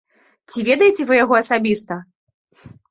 [0.53, 2.03] Ці ведаеце вы яго асабіста?